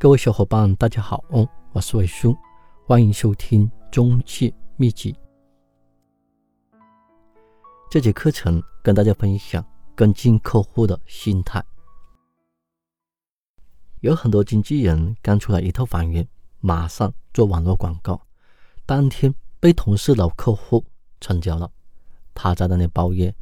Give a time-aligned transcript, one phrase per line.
[0.00, 1.22] 各位小伙伴，大家好，
[1.74, 2.34] 我是伟叔，
[2.86, 5.14] 欢迎收听中介秘籍。
[7.90, 9.62] 这节课程跟大家分享
[9.94, 11.62] 跟进客户的心态。
[14.00, 16.26] 有很多经纪人刚出来一套房源，
[16.60, 18.18] 马上做网络广告，
[18.86, 20.82] 当天被同事老客户
[21.20, 21.70] 成交了。
[22.32, 23.34] 他在那里抱怨：“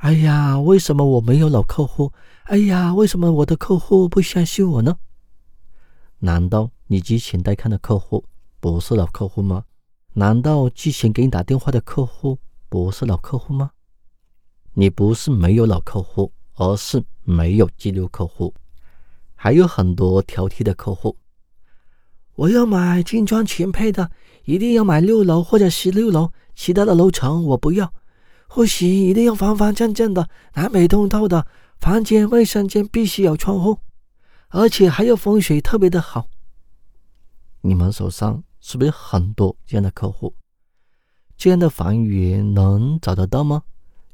[0.00, 2.10] 哎呀，为什么我没有老客户？
[2.44, 4.96] 哎呀，为什么我的客户不相信我呢？”
[6.20, 8.24] 难道你之前带看的客户
[8.58, 9.64] 不是老客户吗？
[10.14, 13.70] 难道之前给你打电话的客户不是老客户吗？
[14.74, 18.52] 你不是没有老客户，而是没有记录客户。
[19.36, 21.16] 还有很多挑剔的客户，
[22.34, 24.10] 我要买精装全配的，
[24.44, 27.92] 一定要买六楼或者十六楼，其他的楼层我不要。
[28.48, 31.46] 户型一定要方方正正的，南北通透的，
[31.78, 33.78] 房间、卫生间必须有窗户。
[34.48, 36.28] 而且还有风水特别的好。
[37.60, 40.34] 你们手上是不是很多这样的客户？
[41.36, 43.62] 这样的房源能找得到吗？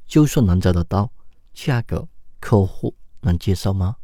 [0.06, 1.10] 就算能找得到，
[1.52, 2.08] 价格
[2.40, 3.96] 客户能接受吗？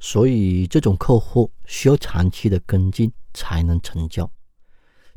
[0.00, 4.28] 所以这种客户需要长期的跟进才能成交。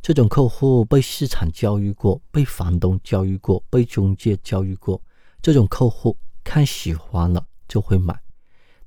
[0.02, 5.02] 这种客户被市场教育过，被房东教育过，被中介教育过。
[5.42, 8.22] 这种客户看喜欢了就会买。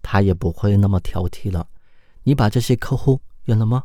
[0.09, 1.67] 他也不会那么挑剔了。
[2.23, 3.83] 你把这些客户扔了吗？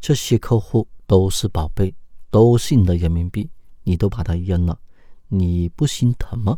[0.00, 1.92] 这些客户都是宝贝，
[2.30, 3.50] 都是你的人民币，
[3.82, 4.78] 你都把它扔了，
[5.26, 6.56] 你不心疼吗？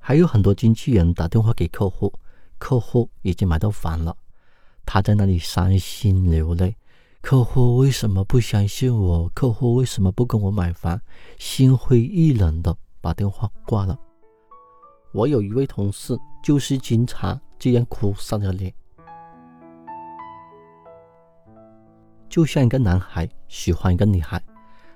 [0.00, 2.12] 还有很多经纪人打电话给客户，
[2.58, 4.16] 客户已经买到房了，
[4.84, 6.76] 他在那里伤心流泪。
[7.20, 9.28] 客户为什么不相信我？
[9.28, 11.00] 客户为什么不跟我买房？
[11.38, 13.96] 心灰意冷的把电话挂了。
[15.12, 18.72] 我有一位同事，就是经常这样哭丧着脸，
[22.28, 24.40] 就像一个男孩喜欢一个女孩，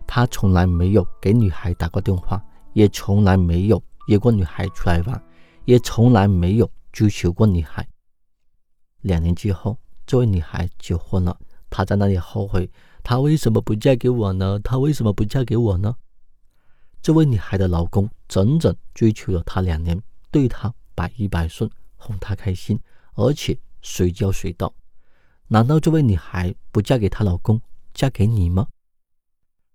[0.06, 2.41] 他从来没有给女孩打过电话，
[2.75, 5.21] 也从来没有约过女孩出来玩，
[5.65, 7.84] 也从来没有追求过女孩。
[9.00, 11.37] 两年之后，这位女孩结婚了，
[11.69, 12.71] 他在那里后悔，
[13.03, 14.61] 她为什么不嫁给我呢？
[14.61, 15.97] 她为什么不嫁给我呢？
[17.03, 20.00] 这位女孩的老公整整追求了她两年，
[20.34, 22.77] 对她百依百顺，哄她开心，
[23.15, 24.75] 而且随叫随到。
[25.47, 27.62] 难道这位女孩不嫁给她老公，
[27.93, 28.67] 嫁给你吗？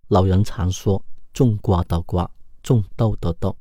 [0.10, 2.30] 老人常说：“种瓜得瓜，
[2.62, 3.58] 种豆得豆。”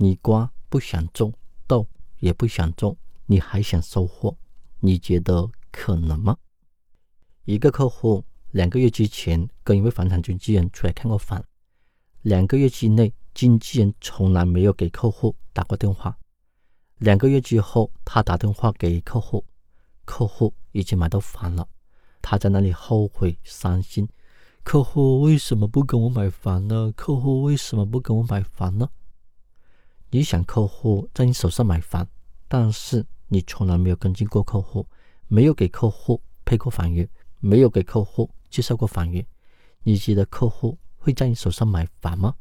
[0.00, 1.34] 你瓜不想种，
[1.66, 1.84] 豆
[2.20, 2.96] 也不想种，
[3.26, 4.38] 你还想收获？
[4.78, 6.36] 你觉得可能吗？
[7.46, 11.44] 一个客户两个月之前跟一位房产经纪人出来看过房。
[12.22, 16.16] 两个月之内，经纪人从来没有给客户打过电话。
[16.98, 19.44] 两个月之后，他打电话给客户，
[20.04, 21.68] 客户已经买到房了。
[22.20, 24.08] 他在那里后悔伤心。
[24.64, 26.92] 客户为什么不跟我买房呢？
[26.96, 28.90] 客户为什么不跟我买房呢？
[30.10, 32.06] 你想客户在你手上买房，
[32.48, 34.86] 但是你从来没有跟进过客户，
[35.26, 37.08] 没有给客户配过房源，
[37.40, 39.24] 没有给客户介绍过房源，
[39.84, 40.78] 你觉得客户？
[41.00, 42.34] 会在你手上买房吗？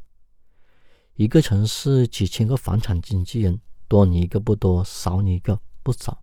[1.13, 6.18] 一个城市几千个房产经纪人，多你一个不多，少你一个不少，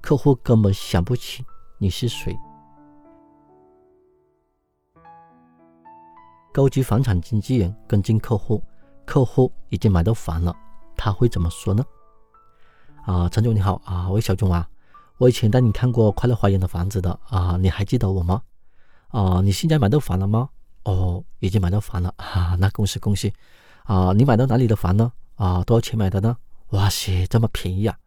[0.00, 1.44] 客户根本想不起
[1.78, 2.36] 你是谁。
[6.52, 8.62] 高级房产经纪人跟进客户，
[9.06, 10.54] 客户已经买到房了，
[10.96, 11.84] 他会怎么说呢？
[13.06, 14.68] 啊，陈总你好啊，我是小钟啊，
[15.16, 18.42] 我以前带你看过快乐花园的房子的啊，你还记得我吗？
[19.08, 20.50] 啊，你现在买到房了吗？
[20.84, 22.56] 哦，已经买到房了啊！
[22.58, 23.32] 那恭喜恭喜
[23.84, 24.12] 啊！
[24.12, 25.12] 你买到哪里的房呢？
[25.36, 26.36] 啊，多少钱买的呢？
[26.70, 27.98] 哇塞，这么便宜啊！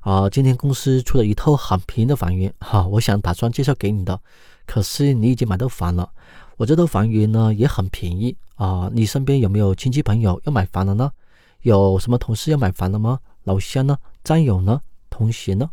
[0.00, 4.18] 啊，今天公司出了一套很便宜的房源哈，我想打算介绍给你的。
[4.64, 6.10] 可是你已经买到房了，
[6.56, 8.88] 我这套房源呢也很便宜啊！
[8.94, 11.12] 你身边有没有亲戚朋友要买房了呢？
[11.60, 13.20] 有什么同事要买房了吗？
[13.44, 13.98] 老乡呢？
[14.24, 14.80] 战友呢？
[15.10, 15.70] 同学呢？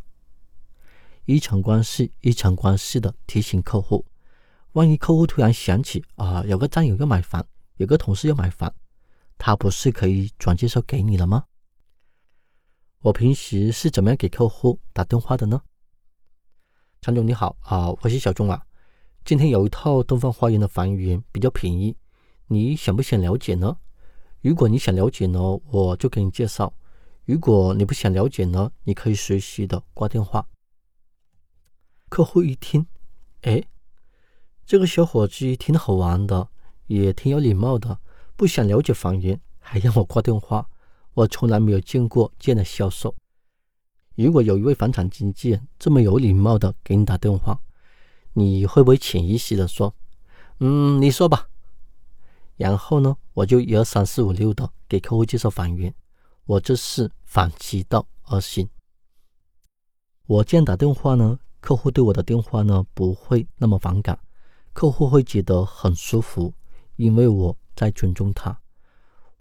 [1.24, 4.06] 一层关系一层关系的提醒客户。
[4.74, 7.46] 万一客户突然想起啊，有个战友要买房，
[7.78, 8.74] 有个同事要买房，
[9.38, 11.46] 他不是可以转介绍给你了吗？
[13.08, 15.62] 我平时是怎么样给客户打电话的呢？
[17.00, 18.66] 常总你好啊，我是小钟啊，
[19.24, 21.96] 今天有一套东方花园的房源比较便宜，
[22.48, 23.78] 你想不想了解呢？
[24.42, 25.40] 如果你想了解呢，
[25.70, 26.74] 我就给你介绍；
[27.24, 30.46] 如果你不想了解呢，你可以随时的挂电话。
[32.10, 32.88] 客户一听，
[33.44, 33.64] 哎。
[34.66, 36.50] 这个小伙子挺好玩的，
[36.88, 38.02] 也挺有礼貌的，
[38.36, 40.70] 不想了解房源，还让我挂电话。
[41.18, 43.16] 我从来没有见过这样的销售。
[44.14, 47.60] 如果有一位房产经纪人这么有礼貌的给你打电话，
[48.34, 49.96] 你会不会潜意识的说
[50.60, 51.50] ：“嗯，你说吧。”
[52.56, 55.92] 然后呢，我就一二三四五六的给客户介绍房源，
[56.46, 58.70] 我这是反其道而行。
[60.28, 64.20] 我这样打电话呢，客户对我的电话呢不会那么反感，
[64.72, 66.54] 客户会觉得很舒服，
[66.96, 68.60] 因为我在尊重他。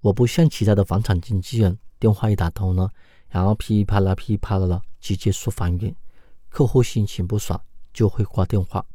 [0.06, 2.88] 我不像其他的房产经纪人，电话一打通呢，
[3.28, 5.92] 然后噼里啪啦噼里啪啦的直接说房源，
[6.48, 7.60] 客户心情不爽
[7.92, 8.86] 就会挂电话。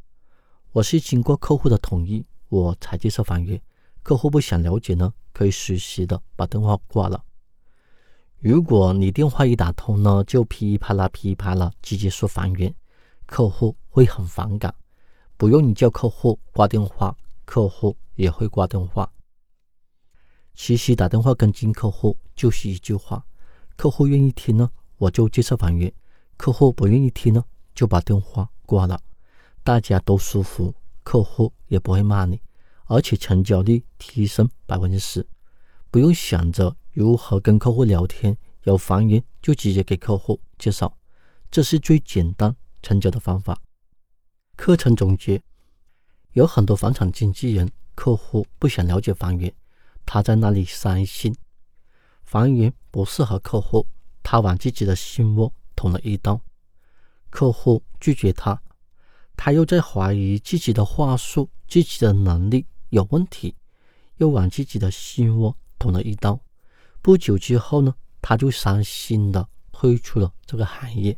[0.71, 3.61] 我是经过客户的同意，我才介绍房源。
[4.01, 7.21] 客户不想了解呢，可以随时的把电话挂了。
[8.39, 12.73] 如果你电话一打通呢，就噼里啪啦噼里啪啦直接说房源，
[13.25, 14.73] 客户会很反感。
[15.35, 17.13] 不用你叫客户挂电话，
[17.43, 19.11] 客户也会挂电话。
[20.53, 23.25] 其实打电话跟进客户就是一句话：
[23.75, 25.91] 客户愿意听呢，我就介绍房源；
[26.37, 27.43] 客户不愿意听呢，
[27.73, 28.99] 就把电话挂了。
[29.63, 32.41] 大家都舒服，客户也不会骂你。
[32.85, 35.25] 而且成交率提升百分之十，
[35.89, 40.97] 不用想着如何跟客户聊天，有房源就直接给客户介绍，
[41.49, 43.57] 这是最简单成交的方法。
[44.57, 45.41] 课程总结：
[46.33, 49.53] 有很多房产经纪人，客户不想了解房源，
[50.13, 51.33] 他在那里伤心，
[52.25, 53.87] 房源不适合客户，
[54.21, 56.41] 他往自己的心窝捅了一刀，
[57.29, 58.61] 客户拒绝他，
[59.37, 62.65] 他又在怀疑自己的话术，自己的能力。
[62.89, 63.55] 有问题，
[64.17, 66.37] 又往自己的心窝捅了一刀。
[67.01, 71.17] 不久之后呢，他就伤心的退出了这个行业。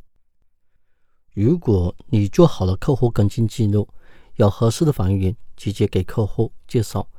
[1.34, 3.90] 如果你做好了客户跟进记录，
[4.36, 7.10] 有合适的房源，直接给客户介绍，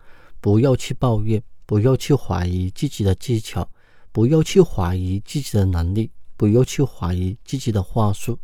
[0.40, 3.68] 不要去抱怨，不要去怀疑自己的技巧，
[4.12, 8.38] 不要去怀疑自己的能力，不要去怀疑自己的话术。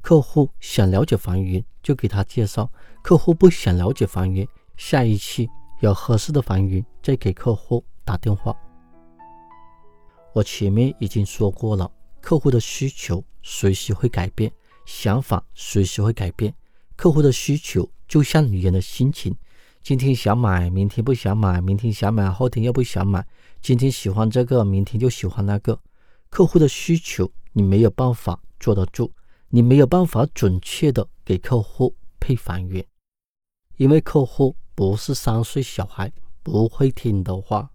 [0.00, 2.70] 客户想了解房源，就给他介绍；
[3.02, 4.46] 客户不想了解房源。
[4.76, 5.48] 下一期
[5.80, 8.54] 有合适的房源再给客户打电话。
[10.34, 11.90] 我前面已经说过了，
[12.20, 14.52] 客户的需求随时会改变，
[14.84, 16.54] 想法随时会改变。
[16.94, 19.34] 客户的需求就像女人的心情，
[19.86, 23.24] 今天想买，明天不想买；明天想买，后天又不想买。
[23.62, 25.80] 今天喜欢这个，明天就喜欢那个。
[26.28, 29.12] 客户的需求你没有办法做得住，
[29.48, 32.84] 你没有办法准确的给客户配房源，
[33.76, 34.56] 因为客户。
[34.74, 36.12] 不是三岁小孩
[36.42, 37.70] 不会听的话。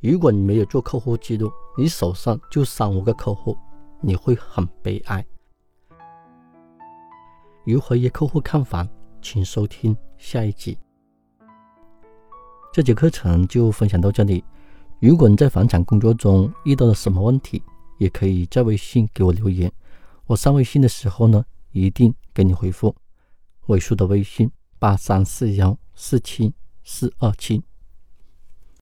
[0.00, 1.48] 如果你没有做客户记录，
[1.78, 3.56] 你手上就三五个客户，
[4.00, 5.24] 你会很悲哀。
[7.64, 8.88] 如何约客户看房？
[9.22, 10.76] 请收听下一集。
[12.72, 14.44] 这节课程就分享到这里。
[15.00, 17.62] 如果你在房产工作中遇到了什么问题，
[17.98, 19.70] 也可以在微信给我留言，
[20.26, 22.94] 我上微信的时候呢，一定给你回复。
[23.66, 25.76] 尾数的微信八三四幺。
[26.02, 27.62] 四七四二七。